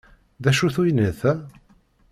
[0.43, 1.33] D acu-t uyennat-a?